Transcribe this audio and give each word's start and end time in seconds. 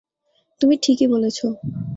তুমি 0.61 0.75
ঠিকই 0.83 1.07
বলেছ। 1.07 1.39